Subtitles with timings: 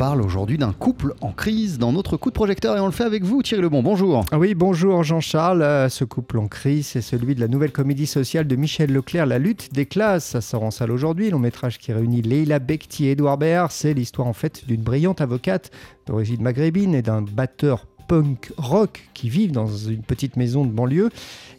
[0.00, 3.04] parle aujourd'hui d'un couple en crise dans notre coup de projecteur et on le fait
[3.04, 3.82] avec vous Thierry Lebon.
[3.82, 4.24] Bonjour.
[4.32, 5.60] Ah oui, bonjour Jean-Charles.
[5.60, 9.26] Euh, ce couple en crise, c'est celui de la nouvelle comédie sociale de Michel Leclerc,
[9.26, 10.24] La lutte des classes.
[10.24, 13.70] Ça sort en salle aujourd'hui, long métrage qui réunit Leila Bekti et Edouard Baird.
[13.70, 15.70] C'est l'histoire en fait d'une brillante avocate
[16.06, 21.10] d'origine maghrébine et d'un batteur punk rock qui vivent dans une petite maison de banlieue.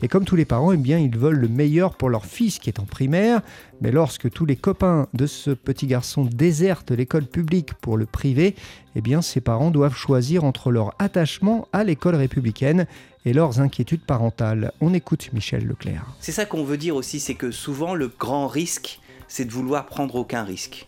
[0.02, 2.70] Et comme tous les parents, eh bien, ils veulent le meilleur pour leur fils qui
[2.70, 3.40] est en primaire.
[3.80, 8.56] Mais lorsque tous les copains de ce petit garçon désertent l'école publique pour le privé,
[8.98, 12.86] eh bien, ses parents doivent choisir entre leur attachement à l'école républicaine
[13.23, 14.73] et leurs inquiétudes parentales.
[14.81, 16.06] On écoute Michel Leclerc.
[16.20, 19.86] C'est ça qu'on veut dire aussi, c'est que souvent le grand risque, c'est de vouloir
[19.86, 20.86] prendre aucun risque.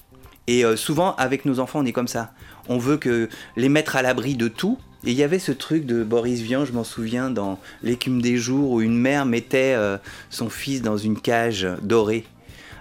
[0.48, 2.34] Et euh, souvent, avec nos enfants, on est comme ça.
[2.68, 5.86] On veut que les mettre à l'abri de tout, et il y avait ce truc
[5.86, 9.98] de Boris Vian, je m'en souviens, dans L'écume des jours, où une mère mettait euh,
[10.30, 12.26] son fils dans une cage dorée.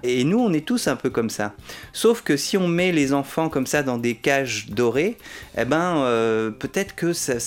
[0.04, 1.54] Et nous, on est tous un peu comme ça.
[1.92, 5.16] Sauf que si on met les enfants comme ça dans des cages dorées,
[5.56, 7.38] eh ben, euh, peut-être que ça,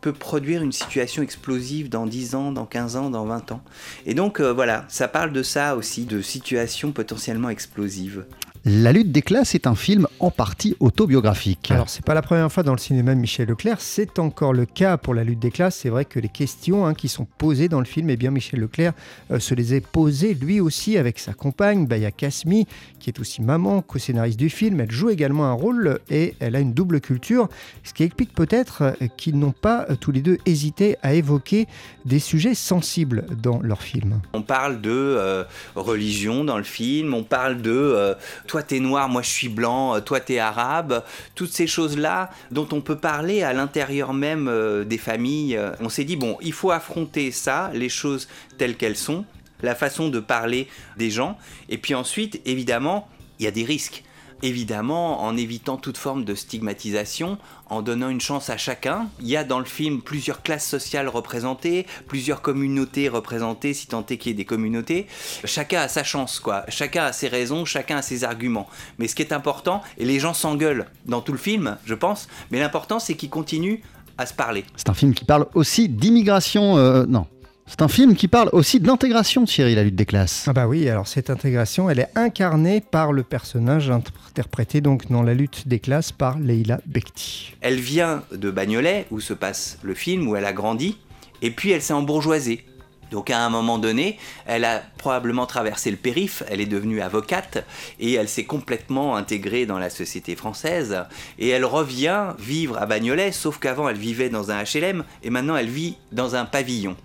[0.00, 3.62] peut produire une situation explosive dans 10 ans, dans 15 ans, dans 20 ans.
[4.06, 8.24] Et donc, euh, voilà, ça parle de ça aussi, de situations potentiellement explosives.
[8.66, 11.70] La lutte des classes est un film en partie autobiographique.
[11.70, 14.66] Alors c'est pas la première fois dans le cinéma de Michel Leclerc, c'est encore le
[14.66, 15.76] cas pour la lutte des classes.
[15.76, 18.60] C'est vrai que les questions hein, qui sont posées dans le film, eh bien Michel
[18.60, 18.92] Leclerc
[19.30, 22.66] euh, se les est posées lui aussi avec sa compagne Baya Kasmi,
[22.98, 24.78] qui est aussi maman, co-scénariste du film.
[24.80, 27.48] Elle joue également un rôle et elle a une double culture,
[27.82, 31.66] ce qui explique peut-être euh, qu'ils n'ont pas euh, tous les deux hésité à évoquer
[32.04, 34.20] des sujets sensibles dans leur film.
[34.34, 38.14] On parle de religion dans le film, on parle de
[38.50, 41.04] toi t'es noir, moi je suis blanc, euh, toi t'es arabe,
[41.36, 45.56] toutes ces choses-là dont on peut parler à l'intérieur même euh, des familles.
[45.56, 48.26] Euh, on s'est dit, bon, il faut affronter ça, les choses
[48.58, 49.24] telles qu'elles sont,
[49.62, 54.02] la façon de parler des gens, et puis ensuite, évidemment, il y a des risques
[54.42, 57.38] évidemment en évitant toute forme de stigmatisation,
[57.68, 59.08] en donnant une chance à chacun.
[59.20, 64.04] Il y a dans le film plusieurs classes sociales représentées, plusieurs communautés représentées, si tant
[64.06, 65.06] est qu'il y ait des communautés.
[65.44, 66.64] Chacun a sa chance, quoi.
[66.68, 68.68] Chacun a ses raisons, chacun a ses arguments.
[68.98, 72.28] Mais ce qui est important, et les gens s'engueulent dans tout le film, je pense,
[72.50, 73.80] mais l'important c'est qu'ils continuent
[74.18, 74.64] à se parler.
[74.76, 77.26] C'est un film qui parle aussi d'immigration, euh, non,
[77.70, 80.46] c'est un film qui parle aussi de l'intégration, Thierry, la lutte des classes.
[80.48, 85.22] Ah bah oui, alors cette intégration, elle est incarnée par le personnage interprété donc dans
[85.22, 87.54] la lutte des classes par Leila Bekti.
[87.60, 90.98] Elle vient de Bagnolet, où se passe le film, où elle a grandi,
[91.42, 92.64] et puis elle s'est embourgeoisée.
[93.10, 97.64] Donc à un moment donné, elle a probablement traversé le périph', elle est devenue avocate
[97.98, 101.04] et elle s'est complètement intégrée dans la société française
[101.38, 105.56] et elle revient vivre à Bagnolet, sauf qu'avant elle vivait dans un HLM et maintenant
[105.56, 106.96] elle vit dans un pavillon.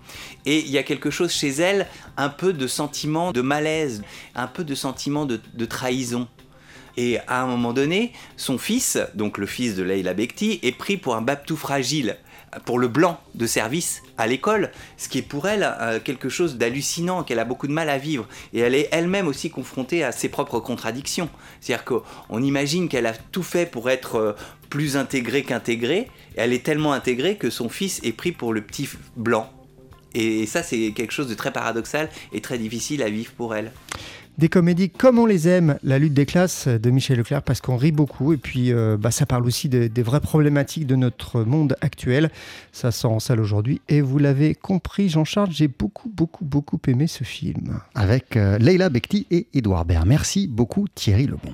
[0.46, 4.02] Et il y a quelque chose chez elle, un peu de sentiment de malaise,
[4.34, 6.28] un peu de sentiment de, trahison.
[6.96, 10.96] Et à un moment donné, son fils, donc le fils de Leila Bekti, est pris
[10.96, 12.16] pour un baptou fragile
[12.64, 16.56] pour le blanc de service à l'école, ce qui est pour elle euh, quelque chose
[16.56, 18.26] d'hallucinant, qu'elle a beaucoup de mal à vivre.
[18.54, 21.28] Et elle est elle-même aussi confrontée à ses propres contradictions.
[21.60, 24.32] C'est-à-dire qu'on imagine qu'elle a tout fait pour être euh,
[24.70, 28.62] plus intégrée qu'intégrée, et elle est tellement intégrée que son fils est pris pour le
[28.62, 29.50] petit blanc.
[30.14, 33.70] Et ça, c'est quelque chose de très paradoxal et très difficile à vivre pour elle
[34.38, 37.76] des comédies comme on les aime, La lutte des classes de Michel Leclerc, parce qu'on
[37.76, 41.76] rit beaucoup et puis euh, bah, ça parle aussi des, vraies problématiques de notre monde
[41.80, 42.30] actuel.
[42.72, 47.06] Ça sort en salle aujourd'hui et vous l'avez compris, Jean-Charles, j'ai beaucoup, beaucoup, beaucoup aimé
[47.06, 47.80] ce film.
[47.94, 50.06] Avec euh, Leila Bekti et Edouard Baird.
[50.06, 51.52] Merci beaucoup Thierry Lebon.